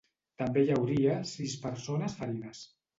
També 0.41 0.63
hi 0.63 0.71
hauria 0.77 1.19
sis 1.35 1.57
persones 1.69 2.21
ferides. 2.25 2.69